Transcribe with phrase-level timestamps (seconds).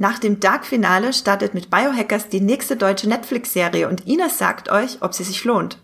[0.00, 5.12] Nach dem Dark-Finale startet mit Biohackers die nächste deutsche Netflix-Serie und Ines sagt euch, ob
[5.12, 5.76] sie sich lohnt.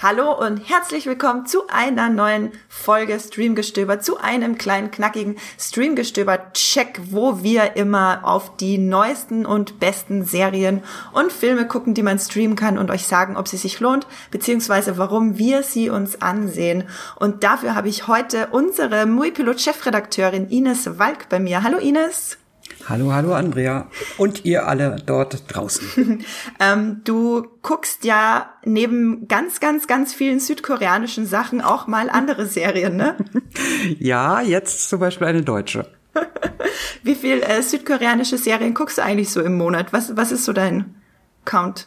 [0.00, 7.42] Hallo und herzlich willkommen zu einer neuen Folge Streamgestöber, zu einem kleinen knackigen Streamgestöber-Check, wo
[7.42, 10.82] wir immer auf die neuesten und besten Serien
[11.12, 14.96] und Filme gucken, die man streamen kann und euch sagen, ob sie sich lohnt, beziehungsweise
[14.96, 16.84] warum wir sie uns ansehen.
[17.16, 21.62] Und dafür habe ich heute unsere Muipilot-Chefredakteurin Ines Walk bei mir.
[21.62, 22.39] Hallo Ines.
[22.88, 26.24] Hallo, hallo Andrea und ihr alle dort draußen.
[26.60, 32.96] ähm, du guckst ja neben ganz, ganz, ganz vielen südkoreanischen Sachen auch mal andere Serien,
[32.96, 33.16] ne?
[33.98, 35.86] ja, jetzt zum Beispiel eine deutsche.
[37.02, 39.92] Wie viel äh, südkoreanische Serien guckst du eigentlich so im Monat?
[39.92, 40.96] Was, was ist so dein
[41.44, 41.86] Count?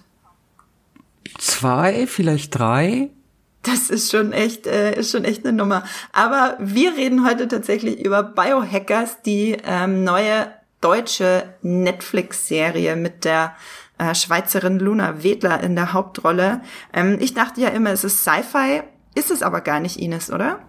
[1.38, 3.09] Zwei, vielleicht drei.
[3.63, 5.84] Das ist schon echt, äh, ist schon echt eine Nummer.
[6.12, 10.52] Aber wir reden heute tatsächlich über Biohackers, die ähm, neue
[10.83, 13.55] deutsche Netflix-Serie mit der
[13.97, 16.62] äh, Schweizerin Luna Wedler in der Hauptrolle.
[16.93, 18.81] Ähm, ich dachte ja immer, es ist Sci-Fi,
[19.15, 20.59] ist es aber gar nicht, Ines, oder?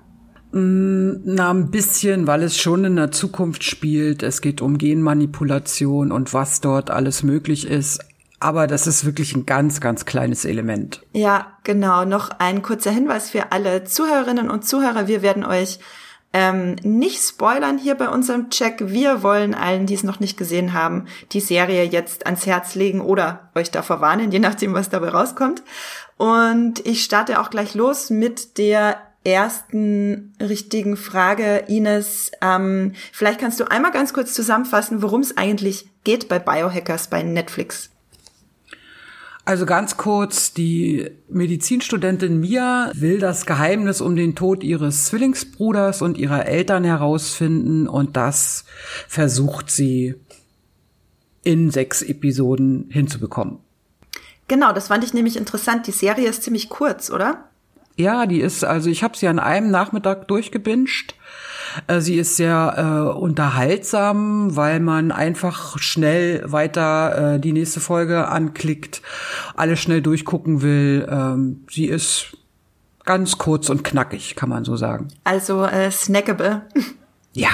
[0.52, 4.22] Mm, na, ein bisschen, weil es schon in der Zukunft spielt.
[4.22, 8.00] Es geht um Genmanipulation und was dort alles möglich ist.
[8.40, 11.02] Aber das ist wirklich ein ganz, ganz kleines Element.
[11.12, 12.04] Ja, genau.
[12.04, 15.08] Noch ein kurzer Hinweis für alle Zuhörerinnen und Zuhörer.
[15.08, 15.78] Wir werden euch
[16.34, 18.88] ähm, nicht spoilern hier bei unserem Check.
[18.88, 23.00] Wir wollen allen, die es noch nicht gesehen haben, die Serie jetzt ans Herz legen
[23.00, 25.62] oder euch davor warnen, je nachdem, was dabei rauskommt.
[26.16, 32.32] Und ich starte auch gleich los mit der ersten richtigen Frage, Ines.
[32.42, 37.22] Ähm, vielleicht kannst du einmal ganz kurz zusammenfassen, worum es eigentlich geht bei Biohackers bei
[37.22, 37.93] Netflix.
[39.46, 46.16] Also ganz kurz, die Medizinstudentin Mia will das Geheimnis um den Tod ihres Zwillingsbruders und
[46.16, 48.64] ihrer Eltern herausfinden und das
[49.06, 50.14] versucht sie
[51.42, 53.58] in sechs Episoden hinzubekommen.
[54.48, 55.86] Genau, das fand ich nämlich interessant.
[55.86, 57.50] Die Serie ist ziemlich kurz, oder?
[57.96, 61.14] Ja, die ist, also ich habe sie an einem Nachmittag durchgebinscht.
[61.86, 68.28] Äh, sie ist sehr äh, unterhaltsam, weil man einfach schnell weiter äh, die nächste Folge
[68.28, 69.02] anklickt,
[69.54, 71.06] alles schnell durchgucken will.
[71.08, 72.36] Ähm, sie ist
[73.04, 75.08] ganz kurz und knackig, kann man so sagen.
[75.24, 76.62] Also äh, snackable.
[77.36, 77.48] Ja,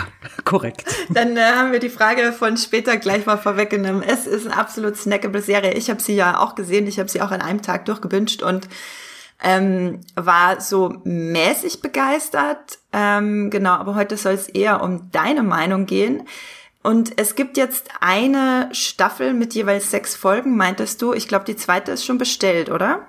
[0.44, 0.84] korrekt.
[1.08, 4.02] Dann äh, haben wir die Frage von später gleich mal vorweggenommen.
[4.02, 5.72] Es ist eine absolut snackable Serie.
[5.72, 6.86] Ich habe sie ja auch gesehen.
[6.86, 8.68] Ich habe sie auch an einem Tag durchgewünscht und
[9.42, 12.78] ähm, war so mäßig begeistert.
[12.92, 16.26] Ähm, genau, aber heute soll es eher um deine Meinung gehen.
[16.82, 21.12] Und es gibt jetzt eine Staffel mit jeweils sechs Folgen, meintest du?
[21.12, 23.06] Ich glaube, die zweite ist schon bestellt, oder?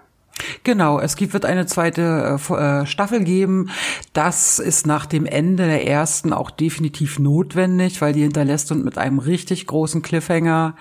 [0.63, 3.69] Genau, es gibt, wird eine zweite äh, äh, Staffel geben.
[4.13, 8.97] Das ist nach dem Ende der ersten auch definitiv notwendig, weil die hinterlässt uns mit
[8.97, 10.75] einem richtig großen Cliffhanger.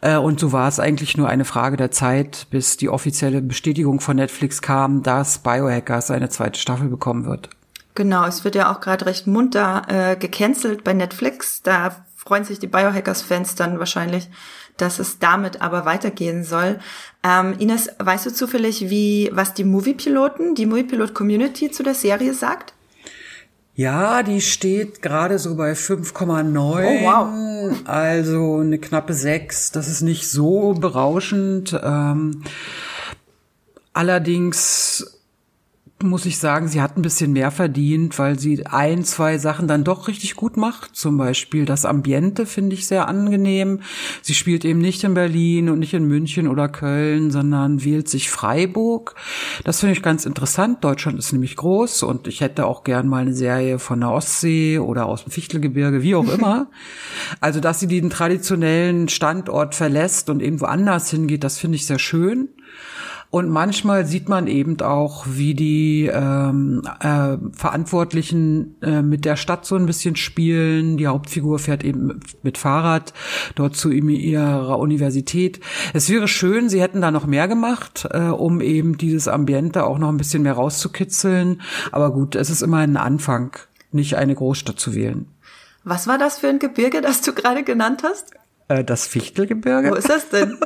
[0.00, 4.00] Äh, und so war es eigentlich nur eine Frage der Zeit, bis die offizielle Bestätigung
[4.00, 7.50] von Netflix kam, dass Biohackers eine zweite Staffel bekommen wird.
[7.94, 11.62] Genau, es wird ja auch gerade recht munter äh, gecancelt bei Netflix.
[11.62, 14.28] Da freuen sich die Biohackers-Fans dann wahrscheinlich,
[14.76, 16.78] dass es damit aber weitergehen soll.
[17.22, 22.74] Ähm, Ines, weißt du zufällig, wie, was die Movie-Piloten, die Movie-Pilot-Community zu der Serie sagt?
[23.74, 26.54] Ja, die steht gerade so bei 5,9.
[26.54, 27.76] Oh, wow.
[27.84, 29.72] Also eine knappe 6.
[29.72, 31.78] Das ist nicht so berauschend.
[31.82, 32.42] Ähm,
[33.94, 35.19] allerdings
[36.02, 39.84] muss ich sagen, sie hat ein bisschen mehr verdient, weil sie ein, zwei Sachen dann
[39.84, 40.96] doch richtig gut macht.
[40.96, 43.80] Zum Beispiel das Ambiente finde ich sehr angenehm.
[44.22, 48.30] Sie spielt eben nicht in Berlin und nicht in München oder Köln, sondern wählt sich
[48.30, 49.14] Freiburg.
[49.64, 50.82] Das finde ich ganz interessant.
[50.84, 54.78] Deutschland ist nämlich groß und ich hätte auch gern mal eine Serie von der Ostsee
[54.78, 56.70] oder aus dem Fichtelgebirge, wie auch immer.
[57.40, 61.98] also, dass sie den traditionellen Standort verlässt und irgendwo anders hingeht, das finde ich sehr
[61.98, 62.48] schön.
[63.30, 69.64] Und manchmal sieht man eben auch, wie die ähm, äh, Verantwortlichen äh, mit der Stadt
[69.64, 70.96] so ein bisschen spielen.
[70.96, 73.12] Die Hauptfigur fährt eben mit Fahrrad
[73.54, 75.60] dort zu ihrer Universität.
[75.94, 79.98] Es wäre schön, sie hätten da noch mehr gemacht, äh, um eben dieses Ambiente auch
[79.98, 81.62] noch ein bisschen mehr rauszukitzeln.
[81.92, 83.56] Aber gut, es ist immer ein Anfang,
[83.92, 85.28] nicht eine Großstadt zu wählen.
[85.84, 88.32] Was war das für ein Gebirge, das du gerade genannt hast?
[88.70, 89.90] Äh, das Fichtelgebirge.
[89.90, 90.56] Wo ist das denn?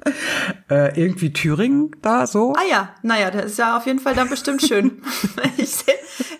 [0.70, 2.52] äh, irgendwie Thüringen da so.
[2.52, 5.00] Ah ja, naja, das ist ja auf jeden Fall dann bestimmt schön.
[5.56, 5.94] ich sehe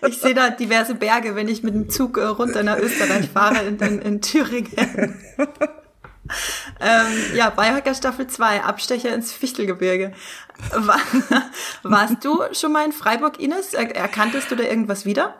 [0.07, 3.63] ich seh da diverse Berge, wenn ich mit dem Zug äh, runter nach Österreich fahre
[3.63, 4.71] in, in, in Thüringen.
[6.79, 10.13] ähm, ja, Biohacker Staffel 2, Abstecher ins Fichtelgebirge.
[10.75, 10.99] War,
[11.81, 13.73] warst du schon mal in Freiburg, Ines?
[13.73, 15.33] Er, erkanntest du da irgendwas wieder?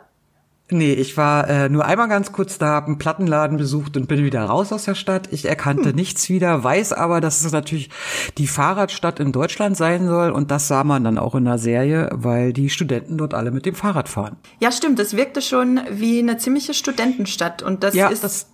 [0.72, 4.24] Nee, ich war äh, nur einmal ganz kurz da, habe einen Plattenladen besucht und bin
[4.24, 5.28] wieder raus aus der Stadt.
[5.32, 5.96] Ich erkannte hm.
[5.96, 7.90] nichts wieder, weiß aber, dass es natürlich
[8.38, 12.08] die Fahrradstadt in Deutschland sein soll und das sah man dann auch in der Serie,
[12.12, 14.36] weil die Studenten dort alle mit dem Fahrrad fahren.
[14.60, 14.98] Ja, stimmt.
[14.98, 18.46] Das wirkte schon wie eine ziemliche Studentenstadt und das ja, ist das,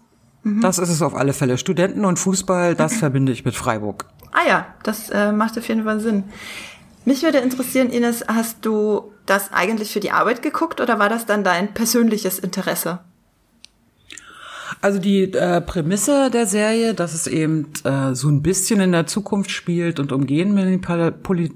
[0.43, 0.63] mhm.
[0.63, 1.59] das ist es auf alle Fälle.
[1.59, 4.07] Studenten und Fußball, das verbinde ich mit Freiburg.
[4.33, 6.25] Ah ja, das äh, macht auf jeden Fall Sinn.
[7.07, 11.25] Mich würde interessieren, Ines, hast du das eigentlich für die Arbeit geguckt oder war das
[11.25, 12.99] dann dein persönliches Interesse?
[14.81, 19.07] Also die äh, Prämisse der Serie, dass es eben äh, so ein bisschen in der
[19.07, 21.13] Zukunft spielt und um, Genmanipula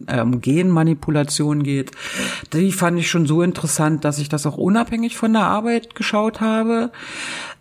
[0.06, 1.90] äh, um Genmanipulation geht,
[2.52, 6.40] die fand ich schon so interessant, dass ich das auch unabhängig von der Arbeit geschaut
[6.40, 6.92] habe.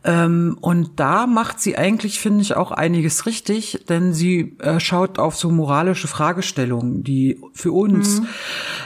[0.04, 5.20] Ähm, und da macht sie eigentlich, finde ich, auch einiges richtig, denn sie äh, schaut
[5.20, 8.28] auf so moralische Fragestellungen, die für uns mhm.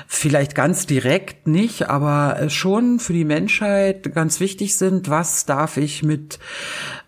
[0.08, 5.08] vielleicht ganz direkt nicht, aber äh, schon für die Menschheit ganz wichtig sind.
[5.08, 6.40] Was darf ich mit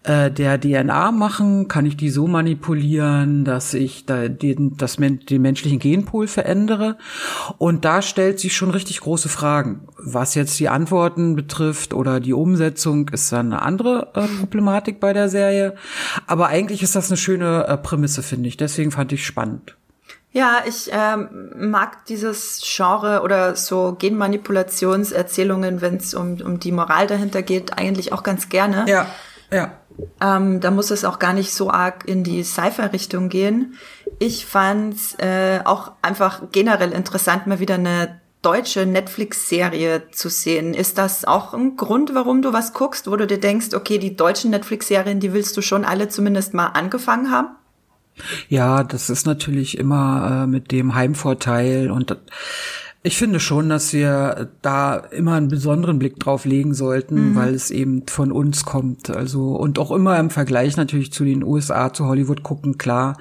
[0.06, 1.68] äh, der DNA machen?
[1.68, 6.98] Kann ich die so manipulieren, dass ich da den, das, den menschlichen Genpool verändere?
[7.58, 9.88] Und da stellt sich schon richtig große Fragen.
[9.98, 15.14] Was jetzt die Antworten betrifft oder die Umsetzung, ist dann eine andere äh, Problematik bei
[15.14, 15.76] der Serie.
[16.28, 18.58] Aber eigentlich ist das eine schöne äh, Prämisse, finde ich.
[18.58, 19.76] Deswegen fand ich spannend.
[20.36, 27.08] Ja, ich ähm, mag dieses Genre oder so Genmanipulationserzählungen, wenn es um, um die Moral
[27.08, 28.84] dahinter geht, eigentlich auch ganz gerne.
[28.86, 29.08] Ja,
[29.50, 29.72] ja.
[30.22, 33.76] Ähm, da muss es auch gar nicht so arg in die Sci-Fi-Richtung gehen.
[34.20, 40.74] Ich fand äh, auch einfach generell interessant, mal wieder eine deutsche Netflix-Serie zu sehen.
[40.74, 44.16] Ist das auch ein Grund, warum du was guckst, wo du dir denkst, okay, die
[44.16, 47.56] deutschen Netflix-Serien, die willst du schon alle zumindest mal angefangen haben?
[48.48, 52.16] Ja, das ist natürlich immer äh, mit dem Heimvorteil und
[53.06, 57.36] ich finde schon, dass wir da immer einen besonderen Blick drauf legen sollten, mhm.
[57.36, 59.12] weil es eben von uns kommt.
[59.12, 63.18] Also und auch immer im Vergleich natürlich zu den USA, zu Hollywood gucken, klar.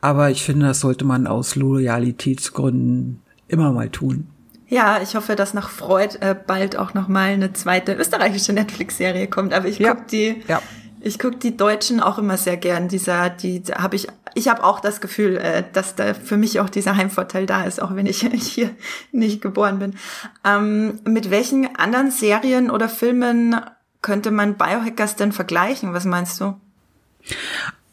[0.00, 4.28] Aber ich finde, das sollte man aus Loyalitätsgründen immer mal tun.
[4.68, 9.26] Ja, ich hoffe, dass nach Freud äh, bald auch noch mal eine zweite österreichische Netflix-Serie
[9.26, 9.52] kommt.
[9.52, 9.94] Aber ich ja.
[9.94, 10.36] guck die.
[10.48, 10.62] Ja
[11.02, 12.88] ich gucke die Deutschen auch immer sehr gern.
[12.88, 16.70] Dieser, die habe ich, ich habe auch das Gefühl, äh, dass da für mich auch
[16.70, 18.70] dieser Heimvorteil da ist, auch wenn ich hier
[19.10, 19.94] nicht geboren bin.
[20.44, 23.56] Ähm, mit welchen anderen Serien oder Filmen
[24.00, 25.92] könnte man Biohackers denn vergleichen?
[25.92, 26.54] Was meinst du?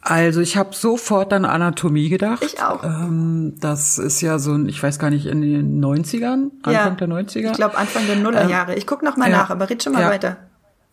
[0.01, 2.43] Also ich habe sofort an Anatomie gedacht.
[2.43, 2.83] Ich auch.
[2.83, 6.89] Ähm, das ist ja so ein, ich weiß gar nicht, in den 90ern, Anfang ja,
[6.91, 7.51] der 90er.
[7.51, 8.71] Ich glaube Anfang der Nullerjahre.
[8.71, 10.09] Ähm, ich guck noch mal ja, nach, aber red schon mal ja.
[10.09, 10.37] weiter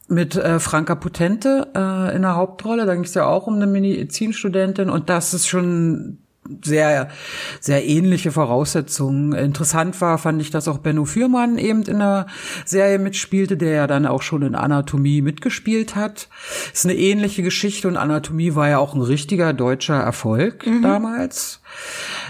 [0.08, 2.86] mit äh, Franka Potente äh, in der Hauptrolle.
[2.86, 6.18] Da ging es ja auch um eine Medizinstudentin und das ist schon
[6.64, 7.08] sehr,
[7.60, 9.32] sehr ähnliche Voraussetzungen.
[9.32, 12.26] Interessant war, fand ich, dass auch Benno Fürmann eben in der
[12.64, 16.28] Serie mitspielte, der ja dann auch schon in Anatomie mitgespielt hat.
[16.72, 20.82] Ist eine ähnliche Geschichte und Anatomie war ja auch ein richtiger deutscher Erfolg mhm.
[20.82, 21.60] damals.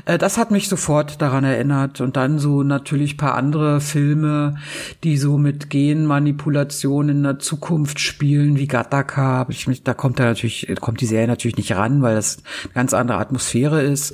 [0.05, 2.01] Äh, das hat mich sofort daran erinnert.
[2.01, 4.57] Und dann so natürlich paar andere Filme,
[5.05, 9.47] die so mit Genmanipulation in der Zukunft spielen, wie Gattaca.
[9.49, 12.95] Ich da kommt da natürlich, kommt die Serie natürlich nicht ran, weil das eine ganz
[12.95, 14.06] andere Atmosphäre ist.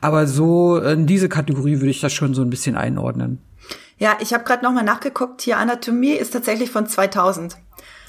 [0.00, 3.38] Aber so in diese Kategorie würde ich das schon so ein bisschen einordnen.
[3.98, 5.42] Ja, ich habe gerade nochmal nachgeguckt.
[5.42, 7.56] Hier Anatomie ist tatsächlich von 2000.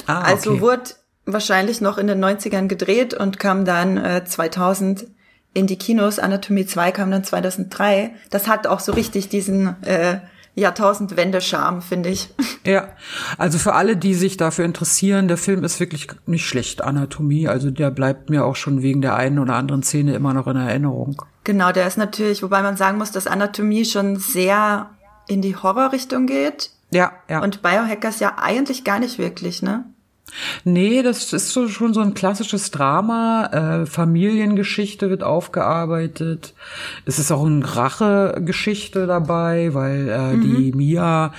[0.07, 0.31] Ah, okay.
[0.31, 0.91] Also wurde
[1.25, 5.07] wahrscheinlich noch in den 90ern gedreht und kam dann äh, 2000
[5.53, 6.19] in die Kinos.
[6.19, 8.13] Anatomie 2 kam dann 2003.
[8.29, 10.19] Das hat auch so richtig diesen äh,
[10.55, 12.29] Jahrtausendwende-Charme, finde ich.
[12.65, 12.89] Ja,
[13.37, 17.47] also für alle, die sich dafür interessieren, der Film ist wirklich nicht schlecht, Anatomie.
[17.47, 20.57] Also der bleibt mir auch schon wegen der einen oder anderen Szene immer noch in
[20.57, 21.21] Erinnerung.
[21.43, 24.91] Genau, der ist natürlich, wobei man sagen muss, dass Anatomie schon sehr
[25.27, 26.71] in die Horrorrichtung geht.
[26.91, 27.41] Ja, ja.
[27.41, 29.85] Und Biohackers ja eigentlich gar nicht wirklich, ne?
[30.63, 33.81] Nee, das ist so, schon so ein klassisches Drama.
[33.81, 36.53] Äh, Familiengeschichte wird aufgearbeitet.
[37.05, 40.41] Es ist auch eine Rachegeschichte dabei, weil äh, mhm.
[40.41, 41.33] die Mia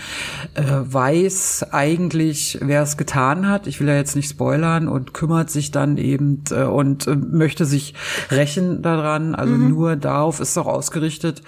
[0.54, 3.66] äh, weiß eigentlich, wer es getan hat.
[3.66, 7.64] Ich will ja jetzt nicht spoilern und kümmert sich dann eben äh, und äh, möchte
[7.64, 7.94] sich
[8.30, 9.34] rächen daran.
[9.34, 9.68] Also mhm.
[9.68, 11.42] nur darauf ist es auch ausgerichtet.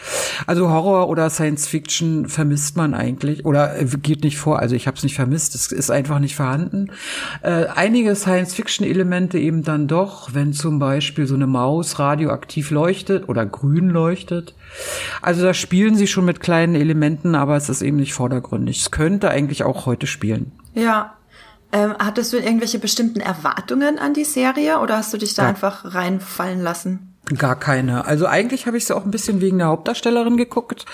[0.46, 4.60] Also Horror oder Science Fiction vermisst man eigentlich oder äh, geht nicht vor.
[4.60, 5.54] Also ich habe es nicht vermisst.
[5.54, 6.88] Es ist einfach nicht vorhanden
[7.42, 13.46] äh, einige Science-Fiction-Elemente eben dann doch, wenn zum Beispiel so eine Maus radioaktiv leuchtet oder
[13.46, 14.54] grün leuchtet.
[15.22, 18.80] Also da spielen sie schon mit kleinen Elementen, aber es ist eben nicht vordergründig.
[18.80, 20.52] Es könnte eigentlich auch heute spielen.
[20.74, 21.16] Ja.
[21.72, 25.48] Ähm, hattest du irgendwelche bestimmten Erwartungen an die Serie oder hast du dich da ja.
[25.48, 27.13] einfach reinfallen lassen?
[27.38, 28.04] Gar keine.
[28.04, 30.84] Also eigentlich habe ich sie auch ein bisschen wegen der Hauptdarstellerin geguckt.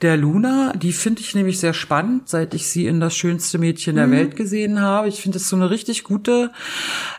[0.00, 3.96] Der Luna, die finde ich nämlich sehr spannend, seit ich sie in das schönste Mädchen
[3.96, 4.12] der mhm.
[4.12, 5.08] Welt gesehen habe.
[5.08, 6.50] Ich finde es so eine richtig gute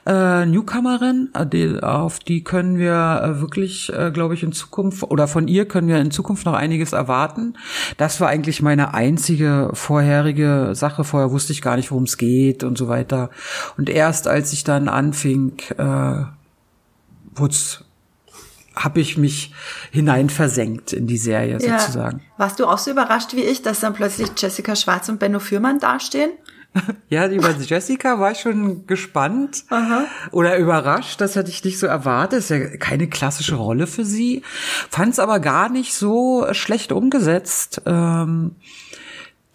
[0.07, 1.29] äh, Newcomerin.
[1.35, 5.47] Äh, die, auf die können wir äh, wirklich, äh, glaube ich, in Zukunft oder von
[5.47, 7.53] ihr können wir in Zukunft noch einiges erwarten.
[7.97, 11.03] Das war eigentlich meine einzige vorherige Sache.
[11.03, 13.29] Vorher wusste ich gar nicht, worum es geht und so weiter.
[13.77, 16.23] Und erst als ich dann anfing, äh,
[17.35, 17.53] wurde
[18.83, 19.53] habe ich mich
[19.91, 21.79] hinein versenkt in die Serie ja.
[21.79, 22.21] sozusagen.
[22.37, 25.79] Warst du auch so überrascht wie ich, dass dann plötzlich Jessica Schwarz und Benno Fürmann
[25.79, 26.31] dastehen?
[27.09, 30.05] ja, über Jessica war ich schon gespannt Aha.
[30.31, 31.21] oder überrascht.
[31.21, 32.39] Das hätte ich nicht so erwartet.
[32.39, 34.43] Ist ja keine klassische Rolle für sie.
[34.89, 37.81] Fand es aber gar nicht so schlecht umgesetzt.
[37.85, 38.55] Ähm,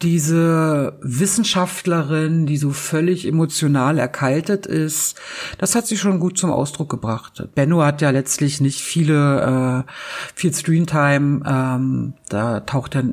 [0.03, 5.21] diese Wissenschaftlerin, die so völlig emotional erkaltet ist,
[5.59, 7.49] das hat sie schon gut zum Ausdruck gebracht.
[7.55, 9.93] Benno hat ja letztlich nicht viele, äh,
[10.35, 13.05] viel Screentime, ähm, da taucht er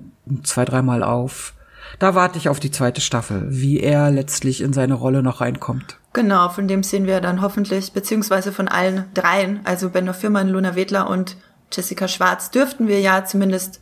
[0.43, 1.53] zwei, dreimal auf.
[1.97, 5.97] Da warte ich auf die zweite Staffel, wie er letztlich in seine Rolle noch reinkommt.
[6.13, 10.75] Genau, von dem sehen wir dann hoffentlich, beziehungsweise von allen dreien, also Benno Firmann, Luna
[10.75, 11.37] Wedler und
[11.71, 13.79] Jessica Schwarz, dürften wir ja zumindest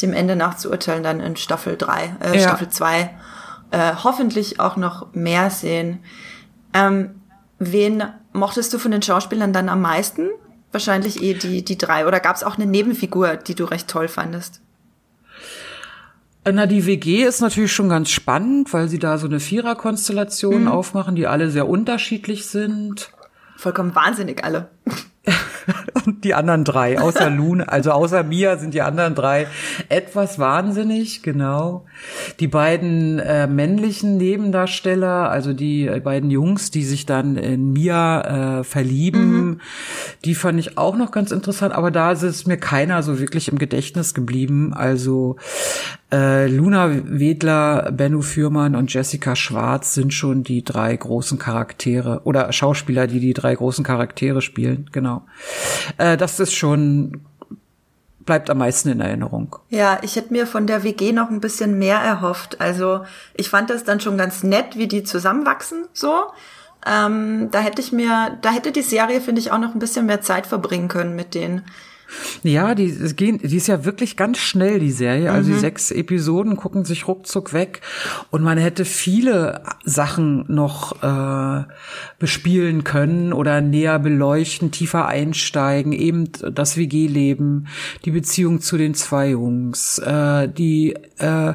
[0.00, 2.40] dem Ende nach zu urteilen, dann in Staffel 3, äh, ja.
[2.40, 3.10] Staffel 2
[3.72, 6.00] äh, hoffentlich auch noch mehr sehen.
[6.74, 7.10] Ähm,
[7.58, 10.28] wen mochtest du von den Schauspielern dann am meisten?
[10.70, 12.06] Wahrscheinlich eh die, die drei.
[12.06, 14.60] Oder gab es auch eine Nebenfigur, die du recht toll fandest?
[16.44, 20.68] Na, die WG ist natürlich schon ganz spannend, weil sie da so eine Viererkonstellation mhm.
[20.68, 23.12] aufmachen, die alle sehr unterschiedlich sind.
[23.56, 24.68] Vollkommen wahnsinnig alle.
[26.24, 29.46] Die anderen drei, außer Luna, also außer Mia sind die anderen drei
[29.88, 31.84] etwas wahnsinnig, genau.
[32.40, 38.60] Die beiden äh, männlichen Nebendarsteller, also die äh, beiden Jungs, die sich dann in Mia
[38.60, 39.60] äh, verlieben, mhm.
[40.24, 43.58] die fand ich auch noch ganz interessant, aber da ist mir keiner so wirklich im
[43.58, 44.72] Gedächtnis geblieben.
[44.74, 45.36] Also
[46.12, 52.52] äh, Luna Wedler, Benno Fürmann und Jessica Schwarz sind schon die drei großen Charaktere oder
[52.52, 55.22] Schauspieler, die die drei großen Charaktere spielen, genau.
[55.96, 57.22] Äh, das ist schon
[58.24, 59.56] bleibt am meisten in Erinnerung.
[59.68, 62.60] Ja, ich hätte mir von der WG noch ein bisschen mehr erhofft.
[62.60, 63.04] Also
[63.34, 66.26] ich fand das dann schon ganz nett, wie die zusammenwachsen, so.
[66.84, 70.06] Ähm, da hätte ich mir, da hätte die Serie, finde ich, auch noch ein bisschen
[70.06, 71.64] mehr Zeit verbringen können mit denen.
[72.42, 75.30] Ja, die, gehen, die ist ja wirklich ganz schnell, die Serie.
[75.32, 75.54] Also mhm.
[75.54, 77.80] die sechs Episoden gucken sich ruckzuck weg.
[78.30, 81.64] Und man hätte viele Sachen noch äh,
[82.18, 85.92] bespielen können oder näher beleuchten, tiefer einsteigen.
[85.92, 87.68] Eben das WG-Leben,
[88.04, 91.54] die Beziehung zu den zwei Jungs, äh, die äh,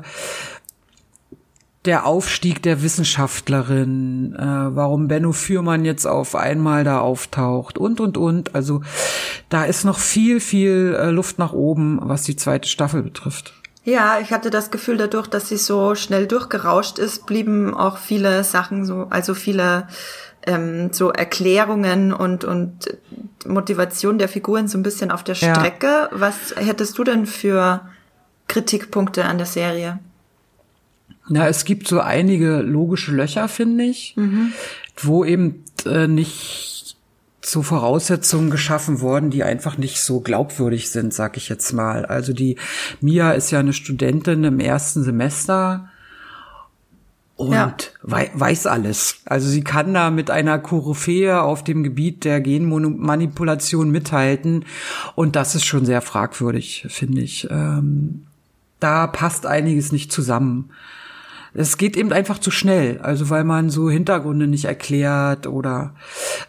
[1.87, 8.17] der Aufstieg der Wissenschaftlerin, äh, warum Benno Fürmann jetzt auf einmal da auftaucht und, und,
[8.17, 8.53] und.
[8.53, 8.81] Also
[9.49, 13.53] da ist noch viel, viel äh, Luft nach oben, was die zweite Staffel betrifft.
[13.85, 18.43] Ja, ich hatte das Gefühl, dadurch, dass sie so schnell durchgerauscht ist, blieben auch viele
[18.43, 19.87] Sachen so, also viele
[20.45, 22.97] ähm, so Erklärungen und, und
[23.45, 25.87] Motivation der Figuren so ein bisschen auf der Strecke.
[25.87, 26.09] Ja.
[26.11, 27.81] Was hättest du denn für
[28.49, 29.99] Kritikpunkte an der Serie?
[31.29, 34.53] Na, es gibt so einige logische Löcher, finde ich, mhm.
[34.95, 36.97] wo eben äh, nicht
[37.41, 42.05] so Voraussetzungen geschaffen worden, die einfach nicht so glaubwürdig sind, sag ich jetzt mal.
[42.05, 42.57] Also die
[43.01, 45.89] Mia ist ja eine Studentin im ersten Semester
[47.37, 47.75] und ja.
[48.01, 49.21] wei weiß alles.
[49.25, 54.65] Also sie kann da mit einer Koryphäe auf dem Gebiet der Genmanipulation mithalten
[55.15, 57.47] und das ist schon sehr fragwürdig, finde ich.
[57.49, 58.25] Ähm,
[58.79, 60.71] da passt einiges nicht zusammen
[61.57, 65.95] es geht eben einfach zu schnell, also weil man so Hintergründe nicht erklärt oder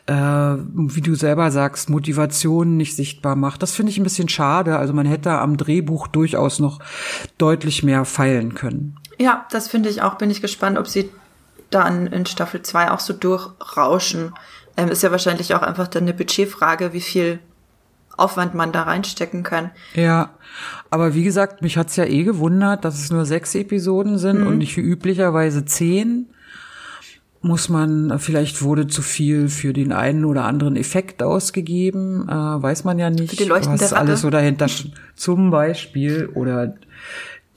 [0.05, 3.63] äh, wie du selber sagst, Motivationen nicht sichtbar macht.
[3.63, 4.77] Das finde ich ein bisschen schade.
[4.79, 6.81] Also man hätte am Drehbuch durchaus noch
[7.39, 8.97] deutlich mehr feilen können.
[9.19, 10.17] Ja, das finde ich auch.
[10.17, 11.09] Bin ich gespannt, ob sie
[11.71, 14.35] dann in Staffel 2 auch so durchrauschen.
[14.77, 17.39] Ähm, ist ja wahrscheinlich auch einfach dann eine Budgetfrage, wie viel
[18.19, 19.71] Aufwand man da reinstecken kann.
[19.95, 20.31] Ja,
[20.91, 24.47] aber wie gesagt, mich hat's ja eh gewundert, dass es nur sechs Episoden sind mhm.
[24.47, 26.27] und nicht wie üblicherweise zehn.
[27.41, 32.83] Muss man, vielleicht wurde zu viel für den einen oder anderen Effekt ausgegeben, äh, weiß
[32.83, 34.67] man ja nicht, was alles so dahinter
[35.15, 36.75] zum Beispiel oder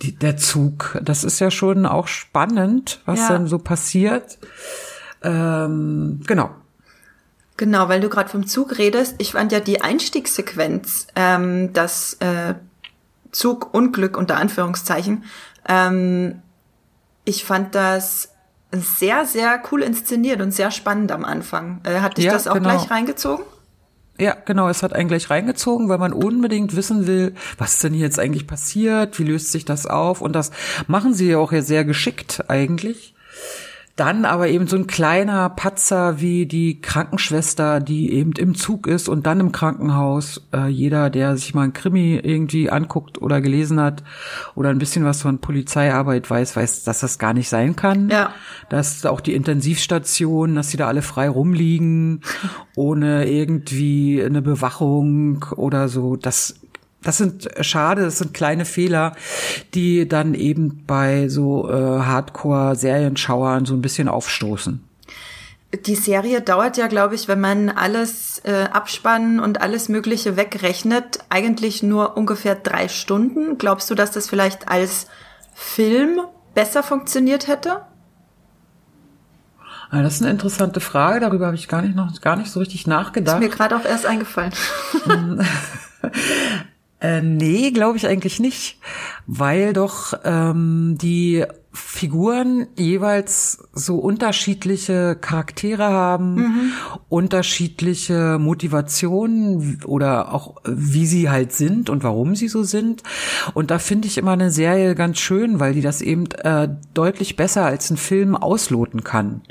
[0.04, 1.00] die, der Zug.
[1.04, 3.30] Das ist ja schon auch spannend, was ja.
[3.30, 4.38] dann so passiert.
[5.24, 6.52] Ähm, genau.
[7.62, 9.14] Genau, weil du gerade vom Zug redest.
[9.20, 12.56] Ich fand ja die Einstiegssequenz, ähm, das äh,
[13.32, 15.26] Zugunglück unter Anführungszeichen.
[15.70, 16.42] Ähm,
[17.24, 18.30] ich fand das
[18.72, 21.82] sehr, sehr cool inszeniert und sehr spannend am Anfang.
[21.84, 22.70] Äh, hat dich ja, das auch genau.
[22.70, 23.46] gleich reingezogen?
[24.18, 27.94] Ja, genau, es hat einen gleich reingezogen, weil man unbedingt wissen will, was ist denn
[27.94, 30.50] hier jetzt eigentlich passiert, wie löst sich das auf und das
[30.88, 33.14] machen sie ja auch sehr geschickt eigentlich.
[33.96, 39.10] Dann aber eben so ein kleiner Patzer wie die Krankenschwester, die eben im Zug ist
[39.10, 40.48] und dann im Krankenhaus.
[40.54, 44.04] Äh, jeder, der sich mal ein Krimi irgendwie anguckt oder gelesen hat
[44.56, 48.10] oder ein bisschen was von Polizeiarbeit weiß, weiß, dass das gar nicht sein kann.
[48.10, 48.34] Ja.
[48.70, 52.22] Dass auch die Intensivstation, dass sie da alle frei rumliegen,
[52.76, 56.16] ohne irgendwie eine Bewachung oder so.
[56.16, 56.56] Das
[57.04, 59.16] das sind äh, schade, das sind kleine Fehler,
[59.74, 64.84] die dann eben bei so äh, Hardcore-Serienschauern so ein bisschen aufstoßen.
[65.86, 71.20] Die Serie dauert ja, glaube ich, wenn man alles äh, abspannen und alles Mögliche wegrechnet,
[71.30, 73.58] eigentlich nur ungefähr drei Stunden.
[73.58, 75.08] Glaubst du, dass das vielleicht als
[75.54, 76.20] Film
[76.54, 77.84] besser funktioniert hätte?
[79.92, 81.22] Ah, das ist eine interessante Frage.
[81.22, 83.42] Darüber habe ich gar nicht noch gar nicht so richtig nachgedacht.
[83.42, 84.52] Ist mir gerade auch erst eingefallen.
[87.02, 88.78] Äh, nee, glaube ich eigentlich nicht,
[89.26, 91.44] weil doch ähm, die
[91.74, 96.72] Figuren jeweils so unterschiedliche Charaktere haben, mhm.
[97.10, 103.02] unterschiedliche Motivationen oder auch wie sie halt sind und warum sie so sind.
[103.54, 107.36] Und da finde ich immer eine Serie ganz schön, weil die das eben äh, deutlich
[107.36, 109.42] besser als ein Film ausloten kann.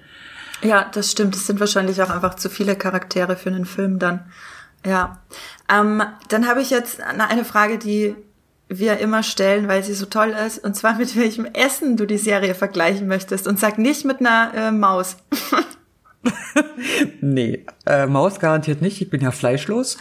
[0.62, 1.34] Ja, das stimmt.
[1.34, 4.26] Es sind wahrscheinlich auch einfach zu viele Charaktere für einen Film dann.
[4.84, 5.18] Ja.
[5.68, 8.14] Ähm, dann habe ich jetzt eine Frage, die
[8.68, 12.18] wir immer stellen, weil sie so toll ist, und zwar mit welchem Essen du die
[12.18, 13.48] Serie vergleichen möchtest.
[13.48, 15.16] Und sag nicht mit einer äh, Maus.
[17.20, 19.00] nee, äh, Maus garantiert nicht.
[19.00, 19.98] Ich bin ja fleischlos.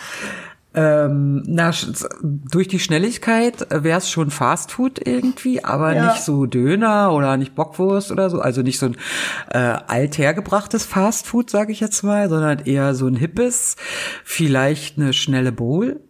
[0.75, 1.71] Ähm, na,
[2.21, 6.11] durch die Schnelligkeit wäre es schon Fastfood irgendwie, aber ja.
[6.11, 8.97] nicht so Döner oder nicht Bockwurst oder so, also nicht so ein
[9.49, 13.77] äh, althergebrachtes Fastfood, sage ich jetzt mal, sondern eher so ein hippes,
[14.23, 16.01] vielleicht eine schnelle Bowl.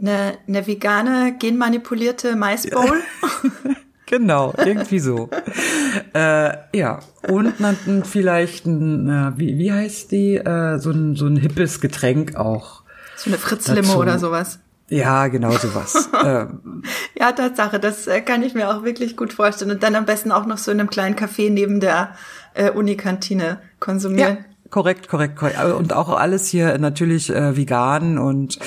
[0.00, 3.02] Eine, eine vegane, genmanipulierte Maisbowl?
[4.06, 5.30] genau, irgendwie so.
[6.12, 11.26] äh, ja, und dann vielleicht ein, äh, wie, wie heißt die, äh, so ein, so
[11.26, 12.83] ein hippes Getränk auch.
[13.16, 14.58] So eine Fritz-Limo oder sowas.
[14.88, 16.10] Ja, genau sowas.
[16.24, 16.82] ähm.
[17.18, 19.70] Ja, Tatsache, das äh, kann ich mir auch wirklich gut vorstellen.
[19.70, 22.14] Und dann am besten auch noch so in einem kleinen Café neben der
[22.52, 24.38] äh, Unikantine konsumieren.
[24.38, 25.62] Ja, korrekt, korrekt, korrekt.
[25.62, 28.58] Und auch alles hier natürlich äh, vegan und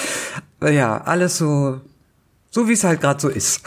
[0.61, 1.81] äh, ja, alles so,
[2.49, 3.61] so wie es halt gerade so ist.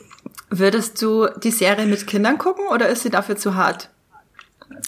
[0.50, 3.90] Würdest du die Serie mit Kindern gucken oder ist sie dafür zu hart?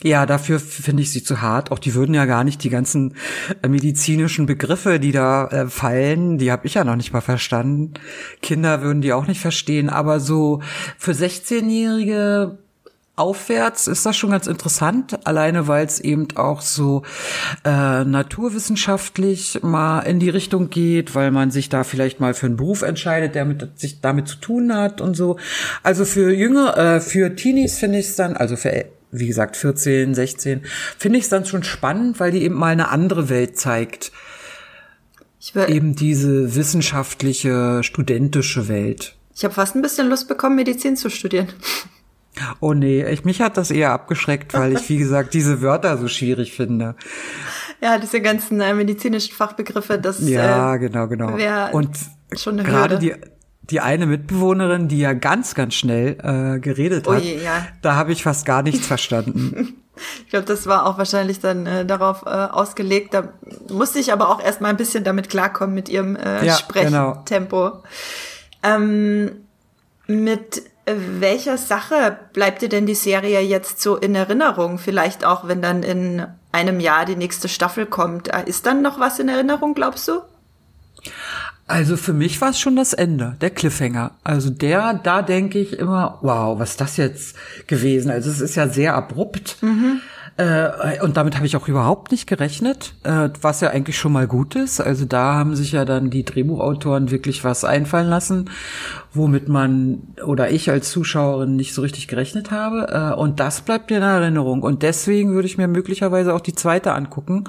[0.02, 1.72] Ja, dafür finde ich sie zu hart.
[1.72, 3.14] Auch die würden ja gar nicht die ganzen
[3.62, 7.94] äh, medizinischen Begriffe, die da äh, fallen, die habe ich ja noch nicht mal verstanden.
[8.40, 9.88] Kinder würden die auch nicht verstehen.
[9.88, 10.62] Aber so
[10.98, 12.58] für 16-Jährige
[13.16, 17.02] aufwärts ist das schon ganz interessant, alleine weil es eben auch so
[17.64, 22.56] äh, naturwissenschaftlich mal in die Richtung geht, weil man sich da vielleicht mal für einen
[22.56, 25.36] Beruf entscheidet, der mit, sich damit zu tun hat und so.
[25.82, 30.14] Also für Jünger, äh, für Teenies finde ich es dann, also für wie gesagt, 14,
[30.14, 30.62] 16,
[30.98, 34.12] finde ich es dann schon spannend, weil die eben mal eine andere Welt zeigt.
[35.40, 39.16] Ich will, eben diese wissenschaftliche, studentische Welt.
[39.34, 41.48] Ich habe fast ein bisschen Lust bekommen, Medizin zu studieren.
[42.60, 46.08] Oh nee, ich, mich hat das eher abgeschreckt, weil ich, wie gesagt, diese Wörter so
[46.08, 46.96] schwierig finde.
[47.80, 51.36] Ja, diese ganzen äh, medizinischen Fachbegriffe, das Ja, äh, genau, genau.
[51.72, 51.96] Und
[52.36, 53.14] schon gerade die
[53.70, 57.66] die eine Mitbewohnerin, die ja ganz, ganz schnell äh, geredet hat, oh je, ja.
[57.82, 59.74] da habe ich fast gar nichts verstanden.
[60.24, 63.14] Ich glaube, das war auch wahrscheinlich dann äh, darauf äh, ausgelegt.
[63.14, 63.32] Da
[63.68, 67.70] musste ich aber auch erstmal ein bisschen damit klarkommen mit ihrem äh, ja, Sprechtempo.
[67.70, 67.82] Genau.
[68.62, 69.32] Ähm,
[70.06, 74.78] mit welcher Sache bleibt dir denn die Serie jetzt so in Erinnerung?
[74.78, 78.32] Vielleicht auch, wenn dann in einem Jahr die nächste Staffel kommt.
[78.32, 80.20] Äh, ist dann noch was in Erinnerung, glaubst du?
[81.68, 84.12] Also für mich war es schon das Ende, der Cliffhanger.
[84.24, 88.10] Also der, da denke ich immer, wow, was ist das jetzt gewesen?
[88.10, 89.58] Also es ist ja sehr abrupt.
[89.60, 90.00] Mhm.
[90.38, 94.26] Äh, und damit habe ich auch überhaupt nicht gerechnet, äh, was ja eigentlich schon mal
[94.26, 94.80] gut ist.
[94.80, 98.48] Also da haben sich ja dann die Drehbuchautoren wirklich was einfallen lassen,
[99.12, 102.86] womit man oder ich als Zuschauerin nicht so richtig gerechnet habe.
[102.88, 104.62] Äh, und das bleibt mir in Erinnerung.
[104.62, 107.44] Und deswegen würde ich mir möglicherweise auch die zweite angucken,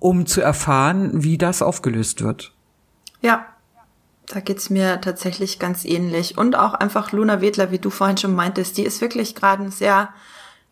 [0.00, 2.52] um zu erfahren, wie das aufgelöst wird.
[3.20, 3.46] Ja,
[4.32, 6.38] da geht's mir tatsächlich ganz ähnlich.
[6.38, 9.70] Und auch einfach Luna Wedler, wie du vorhin schon meintest, die ist wirklich gerade ein
[9.70, 10.08] sehr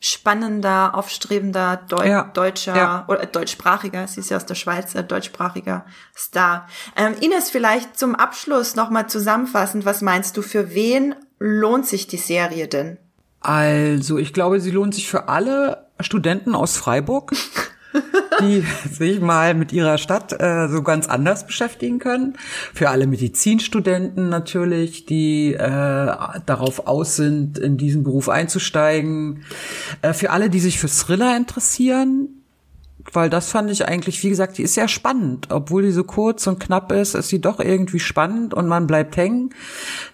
[0.00, 3.04] spannender, aufstrebender Deu ja, deutscher ja.
[3.06, 5.84] oder deutschsprachiger, sie ist ja aus der Schweiz, äh, deutschsprachiger
[6.16, 6.66] Star.
[6.96, 12.16] Ähm, Ines, vielleicht zum Abschluss nochmal zusammenfassend, was meinst du, für wen lohnt sich die
[12.16, 12.96] Serie denn?
[13.40, 17.32] Also, ich glaube, sie lohnt sich für alle Studenten aus Freiburg.
[18.40, 22.34] die sich mal mit ihrer Stadt äh, so ganz anders beschäftigen können.
[22.74, 25.58] Für alle Medizinstudenten natürlich, die äh,
[26.46, 29.44] darauf aus sind, in diesen Beruf einzusteigen.
[30.02, 32.40] Äh, für alle, die sich für Thriller interessieren,
[33.12, 35.48] weil das fand ich eigentlich, wie gesagt, die ist sehr spannend.
[35.50, 39.16] Obwohl die so kurz und knapp ist, ist sie doch irgendwie spannend und man bleibt
[39.16, 39.50] hängen.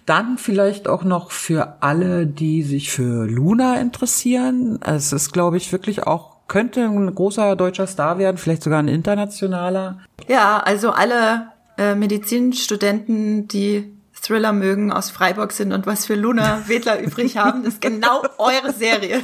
[0.05, 4.79] Dann vielleicht auch noch für alle, die sich für Luna interessieren.
[4.85, 8.87] Es ist, glaube ich, wirklich auch könnte ein großer deutscher Star werden, vielleicht sogar ein
[8.87, 9.99] internationaler.
[10.27, 16.63] Ja, also alle äh, Medizinstudenten, die Thriller mögen, aus Freiburg sind und was für Luna
[16.67, 19.21] Wedler übrig haben, ist genau eure Serie.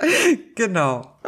[0.54, 1.18] genau.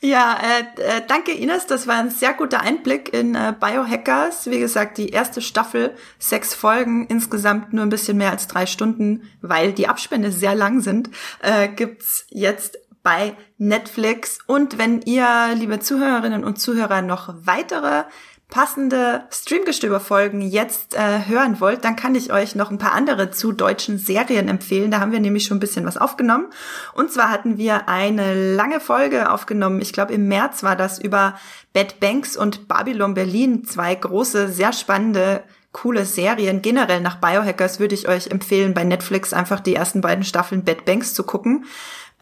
[0.00, 4.48] Ja, äh, äh, danke Ines, das war ein sehr guter Einblick in äh, Biohackers.
[4.48, 9.22] Wie gesagt, die erste Staffel, sechs Folgen, insgesamt nur ein bisschen mehr als drei Stunden,
[9.40, 14.40] weil die Abspende sehr lang sind, äh, gibt's jetzt bei Netflix.
[14.48, 18.02] Und wenn ihr, liebe Zuhörerinnen und Zuhörer, noch weitere
[18.48, 23.52] passende Streamgestöber-Folgen jetzt äh, hören wollt, dann kann ich euch noch ein paar andere zu
[23.52, 24.90] deutschen Serien empfehlen.
[24.90, 26.46] Da haben wir nämlich schon ein bisschen was aufgenommen.
[26.94, 29.80] Und zwar hatten wir eine lange Folge aufgenommen.
[29.80, 31.38] Ich glaube, im März war das über
[31.72, 33.64] Bad Banks und Babylon Berlin.
[33.64, 36.60] Zwei große, sehr spannende coole Serien.
[36.60, 40.86] Generell nach Biohackers würde ich euch empfehlen, bei Netflix einfach die ersten beiden Staffeln Bad
[40.86, 41.66] Banks zu gucken.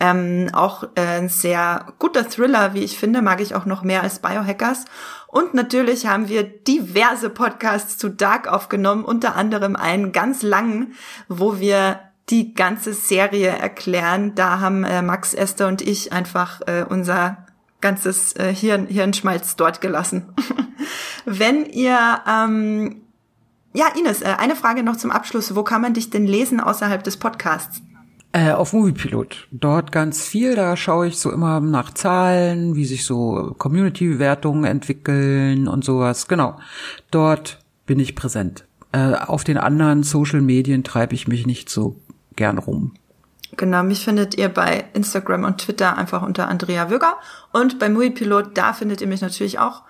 [0.00, 4.02] Ähm, auch äh, ein sehr guter Thriller, wie ich finde, mag ich auch noch mehr
[4.02, 4.86] als Biohackers.
[5.28, 10.94] Und natürlich haben wir diverse Podcasts zu Dark aufgenommen, unter anderem einen ganz langen,
[11.28, 14.34] wo wir die ganze Serie erklären.
[14.34, 17.46] Da haben äh, Max, Esther und ich einfach äh, unser
[17.80, 20.34] ganzes äh, Hirn, Hirnschmalz dort gelassen.
[21.24, 23.02] Wenn ihr ähm,
[23.74, 25.54] ja, Ines, äh, eine Frage noch zum Abschluss.
[25.54, 27.82] Wo kann man dich denn lesen außerhalb des Podcasts?
[28.36, 29.46] Äh, auf Moviepilot.
[29.52, 30.56] Dort ganz viel.
[30.56, 36.26] Da schaue ich so immer nach Zahlen, wie sich so Community-Bewertungen entwickeln und sowas.
[36.26, 36.58] Genau.
[37.12, 38.64] Dort bin ich präsent.
[38.90, 41.94] Äh, auf den anderen Social-Medien treibe ich mich nicht so
[42.34, 42.94] gern rum.
[43.56, 47.18] Genau, mich findet ihr bei Instagram und Twitter einfach unter Andrea Wöger.
[47.52, 49.82] Und bei Moviepilot, da findet ihr mich natürlich auch.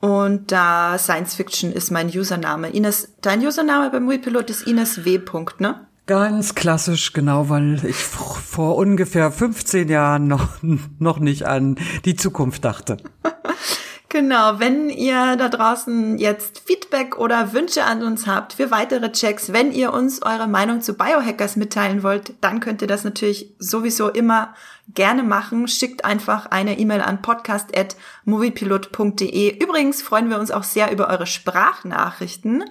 [0.00, 2.70] Und da Science Fiction ist mein Username.
[2.70, 5.20] Ines, dein Username bei Moviepilot ist Ines W.
[5.58, 5.86] ne?
[6.08, 10.56] Ganz klassisch, genau, weil ich vor ungefähr 15 Jahren noch,
[10.98, 12.96] noch nicht an die Zukunft dachte.
[14.10, 19.52] Genau, wenn ihr da draußen jetzt Feedback oder Wünsche an uns habt für weitere Checks,
[19.52, 24.08] wenn ihr uns eure Meinung zu Biohackers mitteilen wollt, dann könnt ihr das natürlich sowieso
[24.08, 24.54] immer
[24.94, 25.68] gerne machen.
[25.68, 29.62] Schickt einfach eine E-Mail an podcast.moviepilot.de.
[29.62, 32.64] Übrigens freuen wir uns auch sehr über eure Sprachnachrichten.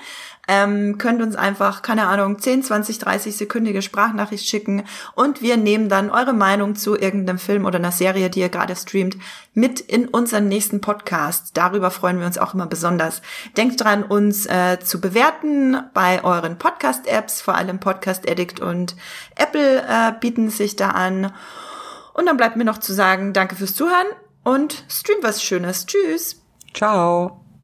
[0.49, 5.89] Ähm, könnt uns einfach, keine Ahnung, 10, 20, 30 sekündige Sprachnachricht schicken und wir nehmen
[5.89, 9.17] dann eure Meinung zu irgendeinem Film oder einer Serie, die ihr gerade streamt,
[9.53, 11.51] mit in unseren nächsten Podcast.
[11.55, 13.21] Darüber freuen wir uns auch immer besonders.
[13.57, 18.95] Denkt dran, uns äh, zu bewerten bei euren Podcast-Apps, vor allem Podcast Addict und
[19.35, 21.33] Apple äh, bieten sich da an.
[22.17, 24.07] Und dann bleibt mir noch zu sagen, danke fürs Zuhören
[24.43, 25.85] und stream was Schönes.
[25.85, 26.41] Tschüss.
[26.73, 27.46] Ciao.